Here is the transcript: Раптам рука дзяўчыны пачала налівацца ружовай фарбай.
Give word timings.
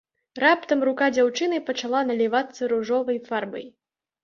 Раптам 0.43 0.79
рука 0.89 1.09
дзяўчыны 1.17 1.59
пачала 1.69 2.03
налівацца 2.09 2.73
ружовай 2.75 3.23
фарбай. 3.31 3.71